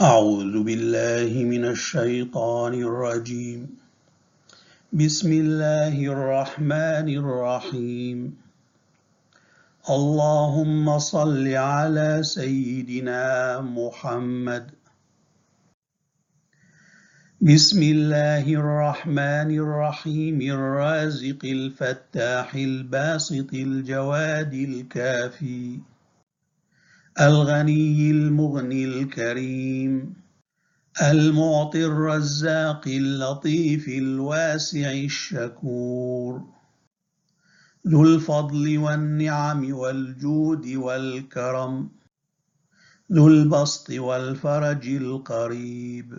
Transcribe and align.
أعوذ 0.00 0.62
بالله 0.62 1.42
من 1.44 1.64
الشيطان 1.64 2.74
الرجيم. 2.74 3.66
بسم 4.92 5.32
الله 5.32 6.06
الرحمن 6.06 7.08
الرحيم. 7.08 8.36
اللهم 9.90 10.98
صل 10.98 11.48
على 11.54 12.22
سيدنا 12.22 13.60
محمد. 13.60 14.70
بسم 17.40 17.82
الله 17.82 18.54
الرحمن 18.54 19.50
الرحيم. 19.58 20.40
الرازق 20.40 21.42
الفتاح 21.44 22.54
الباسط 22.54 23.50
الجواد 23.54 24.54
الكافي. 24.54 25.78
الغني 27.20 28.10
المغني 28.10 28.84
الكريم 28.84 30.14
المعطي 31.02 31.84
الرزاق 31.84 32.88
اللطيف 32.88 33.88
الواسع 33.88 34.90
الشكور. 34.90 36.44
ذو 37.88 38.04
الفضل 38.04 38.78
والنعم 38.78 39.72
والجود 39.72 40.66
والكرم 40.66 41.90
ذو 43.12 43.28
البسط 43.28 43.90
والفرج 43.90 44.88
القريب. 44.88 46.18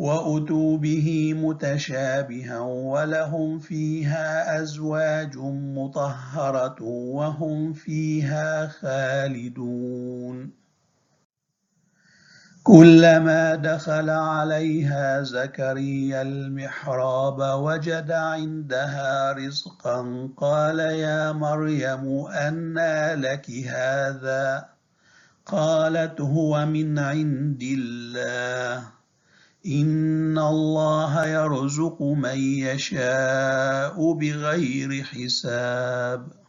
وأتوا 0.00 0.78
به 0.78 1.34
متشابها 1.36 2.58
ولهم 2.60 3.58
فيها 3.58 4.62
أزواج 4.62 5.36
مطهرة 5.76 6.82
وهم 6.82 7.72
فيها 7.72 8.66
خالدون. 8.66 10.50
كلما 12.62 13.54
دخل 13.54 14.10
عليها 14.10 15.22
زكريا 15.22 16.22
المحراب 16.22 17.60
وجد 17.62 18.10
عندها 18.10 19.32
رزقا 19.32 20.28
قال 20.36 20.78
يا 20.78 21.32
مريم 21.32 22.26
أنى 22.26 23.14
لك 23.14 23.50
هذا؟ 23.50 24.68
قالت 25.46 26.20
هو 26.20 26.66
من 26.66 26.98
عند 26.98 27.62
الله. 27.62 28.99
إن 29.66 30.38
الله 30.38 31.26
يرزق 31.26 32.02
من 32.02 32.38
يشاء 32.38 34.12
بغير 34.12 35.04
حساب. 35.04 36.40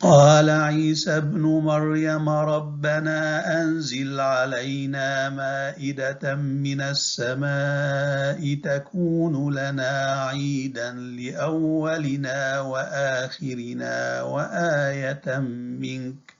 قال 0.00 0.50
عيسى 0.50 1.16
ابن 1.16 1.40
مريم 1.40 2.28
ربنا 2.28 3.20
أنزل 3.62 4.20
علينا 4.20 5.28
مائدة 5.28 6.34
من 6.34 6.80
السماء 6.80 8.54
تكون 8.54 9.54
لنا 9.54 10.24
عيدا 10.28 10.92
لأولنا 10.92 12.60
وآخرنا 12.60 14.22
وآية 14.22 15.38
منك 15.80 16.34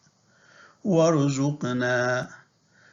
وارزقنا 0.84 2.28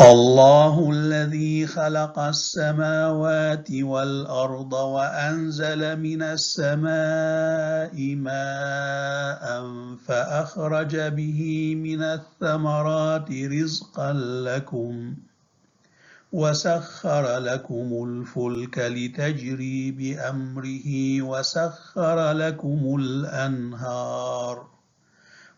الله 0.00 0.90
الذي 0.92 1.66
خلق 1.66 2.18
السماوات 2.18 3.68
والأرض 3.72 4.72
وأنزل 4.72 6.00
من 6.00 6.22
السماء 6.22 7.94
ماء 8.16 9.44
فأخرج 10.06 10.96
به 10.96 11.74
من 11.76 12.02
الثمرات 12.02 13.28
رزقا 13.32 14.12
لكم 14.44 15.14
وسخر 16.32 17.38
لكم 17.38 17.88
الفلك 18.08 18.78
لتجري 18.78 19.90
بأمره 19.90 21.22
وسخر 21.22 22.32
لكم 22.32 22.96
الأنهار 23.00 24.75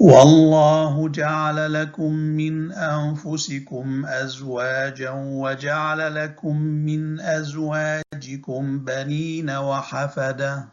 والله 0.00 1.08
جعل 1.08 1.72
لكم 1.72 2.12
من 2.12 2.72
أنفسكم 2.72 4.06
أزواجا 4.06 5.10
وجعل 5.10 6.14
لكم 6.14 6.56
من 6.60 7.20
أزواجكم 7.20 8.78
بنين 8.78 9.50
وحفدة 9.50 10.68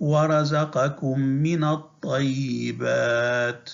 ورزقكم 0.00 1.20
من 1.20 1.64
الطيبات 1.64 3.70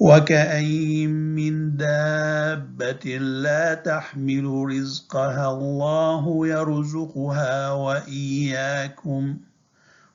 وكأين 0.00 1.10
من 1.10 1.76
دابة 1.76 3.18
لا 3.18 3.74
تحمل 3.74 4.44
رزقها 4.70 5.50
الله 5.50 6.46
يرزقها 6.46 7.72
وإياكم 7.72 9.36
ۖ 9.46 9.49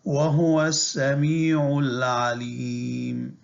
وهو 0.05 0.65
السميع 0.65 1.79
العليم. 1.79 3.37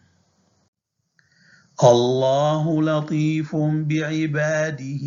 الله 1.84 2.84
لطيف 2.84 3.56
بعباده 3.56 5.06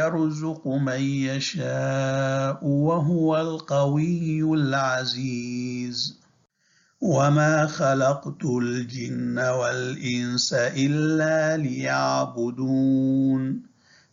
يرزق 0.00 0.68
من 0.68 1.00
يشاء 1.00 2.64
وهو 2.64 3.40
القوي 3.40 4.42
العزيز. 4.42 6.20
وما 7.00 7.66
خلقت 7.66 8.44
الجن 8.44 9.38
والإنس 9.38 10.52
إلا 10.52 11.56
ليعبدون. 11.56 13.34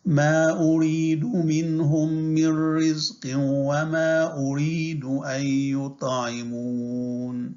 ما 0.06 0.50
أريد 0.50 1.26
منهم 1.26 2.14
من 2.14 2.78
رزق 2.78 3.38
وما 3.38 4.38
أريد 4.38 5.06
أن 5.06 5.46
يطعمون. 5.46 7.56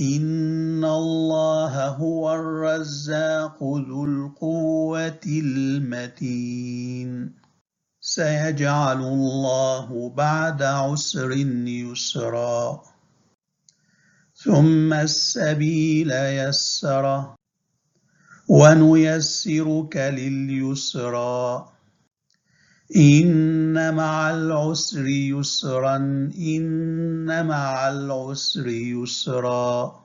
إن 0.00 0.84
الله 0.84 1.88
هو 1.88 2.34
الرزاق 2.34 3.62
ذو 3.62 4.04
القوة 4.04 5.20
المتين. 5.26 7.32
سيجعل 8.00 9.00
الله 9.00 10.10
بعد 10.10 10.62
عسر 10.62 11.32
يسرا. 11.66 12.82
ثم 14.34 14.92
السبيل 14.92 16.10
يسره. 16.10 17.34
ونيسرك 18.48 19.96
لليسرى. 19.96 21.68
إن 22.96 23.94
مع 23.94 24.30
العسر 24.30 25.06
يسرا 25.06 25.96
إن 26.38 27.46
مع 27.46 27.88
العسر 27.88 28.68
يسرا. 28.68 30.03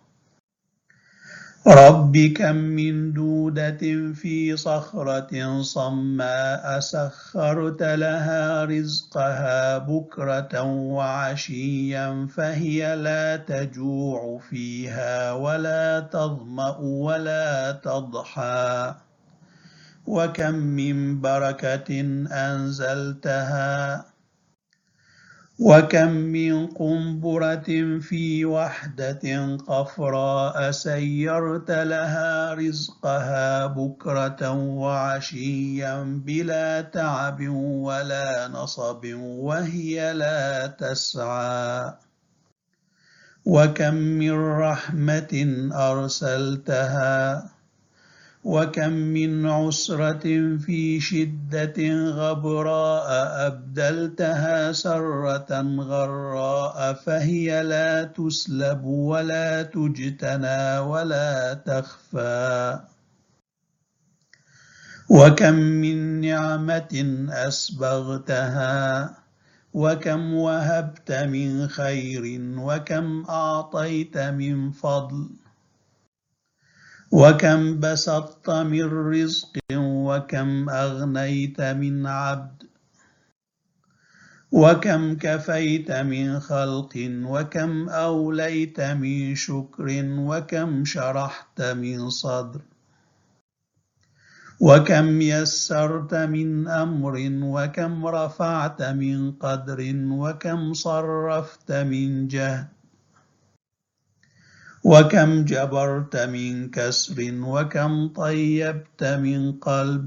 رب 1.69 2.18
كم 2.18 2.56
من 2.56 3.13
دودة 3.13 4.13
في 4.13 4.57
صخرة 4.57 5.62
صماء 5.62 6.80
سخرت 6.80 7.83
لها 7.83 8.66
رزقها 8.66 9.77
بكرة 9.77 10.62
وعشيا 10.63 12.27
فهي 12.36 12.95
لا 12.95 13.36
تجوع 13.38 14.39
فيها 14.50 15.33
ولا 15.33 16.00
تظمأ 16.00 16.77
ولا 16.77 17.71
تضحى. 17.71 18.95
وكم 20.07 20.56
من 20.56 21.21
بركة 21.21 22.01
أنزلتها 22.31 24.06
وكم 25.59 26.11
من 26.11 26.67
قنبرة 26.67 28.00
في 28.00 28.45
وحدة 28.45 29.56
قفراء 29.67 30.71
سيرت 30.71 31.71
لها 31.71 32.53
رزقها 32.53 33.65
بكرة 33.67 34.51
وعشيا 34.51 36.03
بلا 36.25 36.81
تعب 36.81 37.47
ولا 37.83 38.47
نصب 38.47 39.03
وهي 39.19 40.13
لا 40.13 40.67
تسعى. 40.67 41.94
وكم 43.45 43.94
من 43.94 44.35
رحمة 44.59 45.33
أرسلتها 45.73 47.50
وكم 48.44 48.91
من 48.91 49.45
عسرة 49.45 50.57
في 50.57 51.00
شدة 51.00 51.77
غبراء 52.12 53.07
أبدلتها 53.47 54.71
سرة 54.71 55.62
غراء 55.80 56.94
فهي 56.94 57.63
لا 57.63 58.03
تسلب 58.03 58.83
ولا 58.83 59.63
تجتنى 59.63 60.80
ولا 60.80 61.53
تخفى. 61.53 62.80
وكم 65.09 65.53
من 65.53 66.21
نعمة 66.21 67.25
أسبغتها 67.30 69.15
وكم 69.74 70.33
وهبت 70.33 71.12
من 71.12 71.68
خير 71.68 72.24
وكم 72.57 73.25
أعطيت 73.30 74.18
من 74.18 74.71
فضل 74.71 75.30
وكم 77.11 77.79
بسطت 77.79 78.50
من 78.50 78.85
رزق 78.85 79.57
وكم 79.73 80.69
أغنيت 80.69 81.61
من 81.61 82.07
عبد 82.07 82.63
وكم 84.51 85.17
كفيت 85.17 85.91
من 85.91 86.39
خلق 86.39 86.94
وكم 87.25 87.89
أوليت 87.89 88.81
من 88.81 89.35
شكر 89.35 89.88
وكم 90.06 90.85
شرحت 90.85 91.61
من 91.61 92.09
صدر 92.09 92.61
وكم 94.61 95.21
يسرت 95.21 96.13
من 96.13 96.67
أمر 96.67 97.15
وكم 97.44 98.06
رفعت 98.06 98.81
من 98.81 99.31
قدر 99.31 99.79
وكم 100.11 100.73
صرفت 100.73 101.71
من 101.71 102.27
جهد 102.27 102.78
وكم 104.89 105.45
جبرت 105.45 106.15
من 106.18 106.74
كسر 106.74 107.18
وكم 107.53 108.07
طيبت 108.07 109.03
من 109.03 109.62
قلب. 109.62 110.06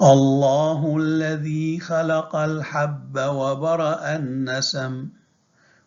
الله 0.00 0.96
الذي 0.96 1.80
خلق 1.80 2.36
الحب 2.36 3.14
وبرأ 3.18 4.16
النسم 4.16 5.08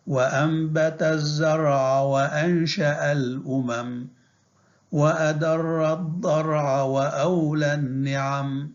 وأنبت 0.06 1.02
الزرع 1.02 2.00
وأنشأ 2.00 3.12
الأمم 3.12 4.06
وأدر 4.92 5.92
الضرع 5.92 6.82
وأولى 6.82 7.74
النعم 7.74 8.70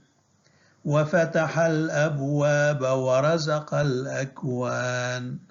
وفتح 0.85 1.59
الأبواب 1.59 2.81
ورزق 2.81 3.73
الأكوان. 3.73 5.46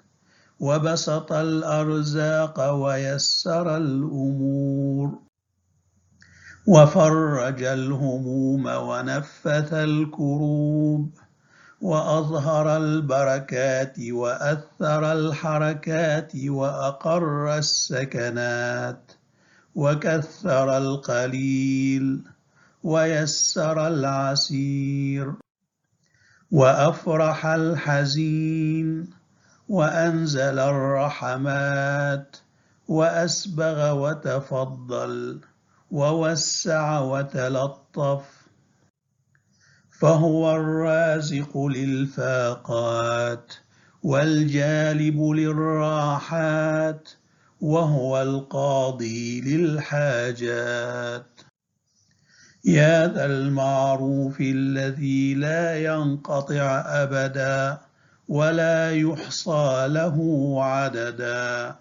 وبسط 0.59 1.31
الأرزاق 1.31 2.73
ويسر 2.73 3.77
الأمور. 3.77 5.19
وفرج 6.67 7.63
الهموم 7.63 8.65
ونفث 8.65 9.73
الكروب. 9.73 11.11
وأظهر 11.81 12.77
البركات 12.77 13.95
وأثر 14.11 15.11
الحركات 15.11 16.31
وأقر 16.47 17.57
السكنات. 17.57 19.11
وكثر 19.75 20.77
القليل 20.77 22.23
ويسر 22.83 23.87
العسير. 23.87 25.33
وأفرح 26.51 27.45
الحزين 27.45 29.16
وأنزل 29.69 30.59
الرحمات 30.59 32.37
وأسبغ 32.87 33.91
وتفضل 33.91 35.41
ووسع 35.91 36.99
وتلطف 36.99 38.23
فهو 39.99 40.55
الرازق 40.55 41.57
للفاقات 41.57 43.53
والجالب 44.03 45.21
للراحات 45.21 47.09
وهو 47.61 48.21
القاضي 48.21 49.41
للحاجات. 49.41 51.41
يا 52.65 53.07
ذا 53.07 53.25
المعروف 53.25 54.41
الذي 54.41 55.33
لا 55.33 55.79
ينقطع 55.79 56.83
أبداً 56.85 57.87
ولا 58.27 58.91
يحصى 58.91 59.87
له 59.87 60.17
عددا. 60.63 61.75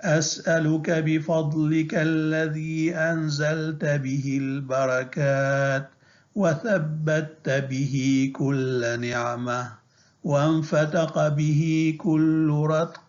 أسألك 0.00 0.90
بفضلك 0.90 1.94
الذي 1.94 2.94
أنزلت 2.94 3.84
به 3.84 4.38
البركات 4.40 5.90
وثبت 6.34 7.66
به 7.70 7.94
كل 8.36 9.00
نعمة 9.00 9.72
وانفتق 10.24 11.28
به 11.28 11.94
كل 12.00 12.66
رتق 12.70 13.00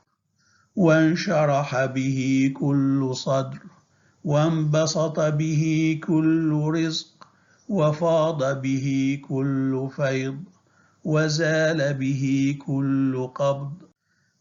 وانشرح 0.76 1.86
به 1.86 2.52
كل 2.58 3.12
صدر 3.16 3.60
وانبسط 4.24 5.20
به 5.20 5.64
كل 6.04 6.72
رزق 6.76 7.28
وفاض 7.70 8.62
به 8.62 9.20
كل 9.30 9.90
فيض. 9.96 10.53
وزال 11.06 11.94
به 11.94 12.56
كل 12.66 13.28
قبض 13.36 13.72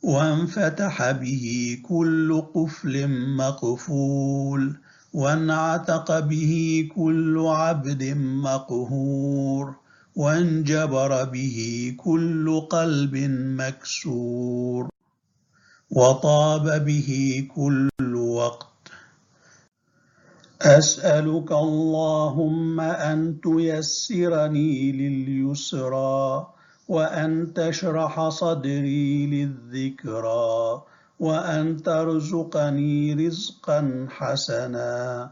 وانفتح 0.02 1.10
به 1.12 1.78
كل 1.88 2.42
قفل 2.54 3.06
مقفول 3.36 4.76
وانعتق 5.14 6.20
به 6.20 6.88
كل 6.94 7.38
عبد 7.46 8.02
مقهور 8.44 9.74
وانجبر 10.16 11.24
به 11.24 11.58
كل 11.98 12.60
قلب 12.60 13.16
مكسور 13.60 14.88
وطاب 15.90 16.84
به 16.84 17.10
كل 17.54 18.14
وقت 18.16 18.71
أسألك 20.62 21.52
اللهم 21.52 22.80
أن 22.80 23.40
تيسرني 23.40 24.92
لليسرى 24.92 26.46
وأن 26.88 27.52
تشرح 27.54 28.28
صدري 28.28 29.26
للذكرى 29.26 30.82
وأن 31.20 31.82
ترزقني 31.82 33.14
رزقا 33.14 34.06
حسنا 34.10 35.30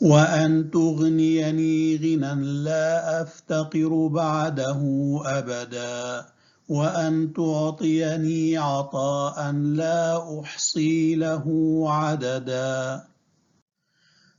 وأن 0.00 0.70
تغنيني 0.70 1.96
غنى 1.96 2.44
لا 2.44 3.22
أفتقر 3.22 4.06
بعده 4.06 4.80
أبدا 5.24 6.26
وأن 6.68 7.32
تعطيني 7.32 8.56
عطاء 8.58 9.52
لا 9.52 10.40
أحصي 10.40 11.14
له 11.14 11.46
عددا 11.86 13.04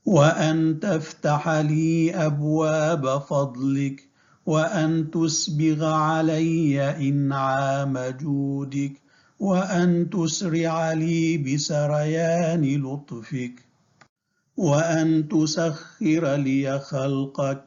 وأن 0.06 0.80
تفتح 0.80 1.50
لي 1.50 2.16
أبواب 2.16 3.22
فضلك 3.22 4.08
وأن 4.46 5.12
تسبغ 5.12 5.86
علي 5.86 6.82
إنعام 7.10 7.98
جودك 7.98 8.92
وأن 9.40 10.10
تسرع 10.10 10.94
لي 10.94 11.38
بسريان 11.38 12.84
لطفك 12.84 13.54
وأن 14.58 15.28
تسخر 15.28 16.36
لي 16.36 16.80
خلقك 16.80 17.64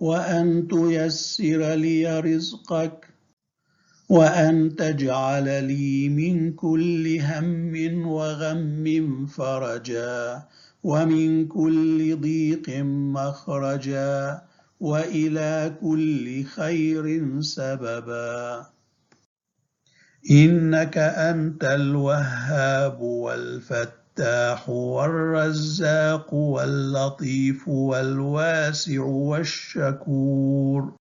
وأن 0.00 0.68
تيسر 0.68 1.74
لي 1.74 2.20
رزقك 2.20 3.08
وأن 4.08 4.76
تجعل 4.76 5.64
لي 5.64 6.08
من 6.08 6.52
كل 6.52 7.18
هم 7.20 8.06
وغم 8.06 9.26
فرجا. 9.26 10.42
ومن 10.86 11.48
كل 11.48 12.20
ضيق 12.20 12.66
مخرجا 13.18 14.42
وإلى 14.80 15.74
كل 15.80 16.44
خير 16.44 17.20
سببا. 17.40 18.66
إنك 20.30 20.98
أنت 20.98 21.64
الوهاب 21.64 23.00
والفتاح 23.00 24.68
والرزاق 24.68 26.34
واللطيف 26.34 27.68
والواسع 27.68 29.02
والشكور. 29.02 30.92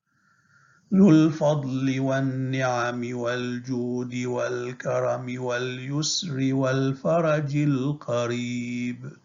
ذو 0.93 1.09
الفضل 1.09 1.99
والنعم 1.99 3.17
والجود 3.17 4.15
والكرم 4.15 5.43
واليسر 5.43 6.53
والفرج 6.53 7.55
القريب. 7.55 9.24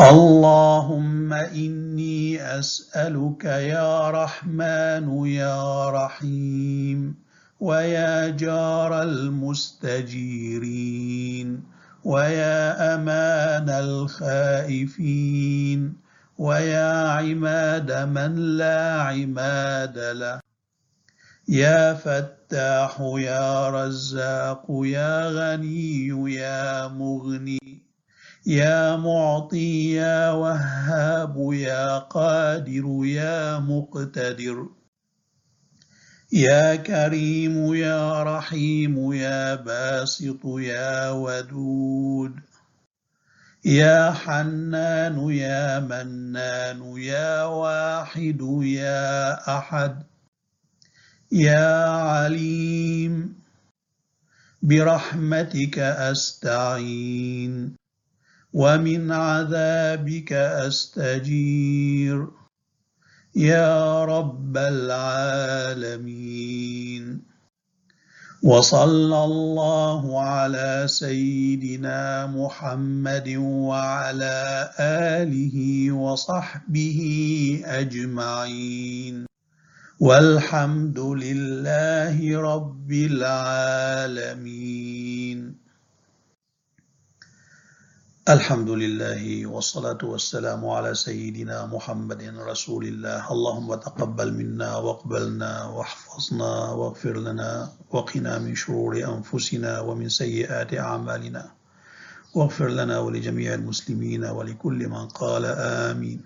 اللهم 0.00 1.32
إني 1.32 2.42
أسألك 2.58 3.44
يا 3.44 4.10
رحمن 4.10 5.26
يا 5.26 5.90
رحيم 5.90 7.14
ويا 7.60 8.28
جار 8.28 9.02
المستجيرين 9.02 10.14
ويا 12.04 12.94
أمان 12.94 13.68
الخائفين 13.70 15.12
ويا 16.38 17.08
عماد 17.08 17.92
من 17.92 18.56
لا 18.56 19.02
عماد 19.02 19.98
له. 19.98 20.40
يا 21.48 21.94
فتاح 21.94 23.00
يا 23.00 23.70
رزاق 23.70 24.66
يا 24.70 25.28
غني 25.30 26.08
يا 26.34 26.88
مغني. 26.88 27.73
يا 28.46 28.96
معطي 28.96 29.92
يا 29.92 30.30
وهاب 30.30 31.52
يا 31.52 31.98
قادر 31.98 33.04
يا 33.04 33.58
مقتدر. 33.58 34.68
يا 36.32 36.76
كريم 36.76 37.74
يا 37.74 38.22
رحيم 38.22 39.12
يا 39.12 39.54
باسط 39.54 40.40
يا 40.44 41.10
ودود. 41.10 42.32
يا 43.64 44.12
حنان 44.12 45.30
يا 45.30 45.80
منان 45.80 46.96
يا 46.96 47.44
واحد 47.44 48.40
يا 48.62 49.32
أحد. 49.58 50.02
يا 51.32 51.88
عليم 51.88 53.34
برحمتك 54.62 55.78
أستعين. 55.78 57.83
ومن 58.54 59.12
عذابك 59.12 60.32
أستجير. 60.32 62.26
يا 63.36 64.04
رب 64.04 64.56
العالمين. 64.56 67.22
وصلى 68.42 69.24
الله 69.24 70.20
على 70.20 70.84
سيدنا 70.86 72.26
محمد 72.26 73.36
وعلى 73.38 74.70
آله 74.78 75.92
وصحبه 75.92 77.00
أجمعين. 77.64 79.26
والحمد 80.00 80.98
لله 80.98 82.40
رب 82.40 82.92
العالمين. 82.92 85.13
الحمد 88.28 88.70
لله 88.70 89.46
والصلاة 89.46 89.98
والسلام 90.02 90.66
على 90.66 90.94
سيدنا 90.94 91.66
محمد 91.66 92.22
رسول 92.38 92.84
الله. 92.84 93.32
اللهم 93.32 93.74
تقبل 93.74 94.32
منا 94.32 94.76
واقبلنا 94.76 95.64
واحفظنا 95.64 96.72
واغفر 96.72 97.16
لنا 97.16 97.72
وقنا 97.90 98.38
من 98.38 98.54
شرور 98.54 98.96
أنفسنا 98.96 99.80
ومن 99.80 100.08
سيئات 100.08 100.74
أعمالنا. 100.74 101.50
واغفر 102.34 102.68
لنا 102.68 102.98
ولجميع 102.98 103.54
المسلمين 103.54 104.24
ولكل 104.24 104.88
من 104.88 105.08
قال 105.08 105.44
آمين. 105.92 106.20